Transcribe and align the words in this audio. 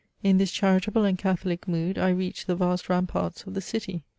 In 0.23 0.39
this 0.39 0.51
charitable 0.51 1.05
and 1.05 1.15
catholic 1.15 1.67
mood 1.67 1.99
I 1.99 2.09
reached 2.09 2.47
the 2.47 2.55
vast 2.55 2.89
ramparts 2.89 3.43
of 3.43 3.53
the 3.53 3.61
city. 3.61 4.03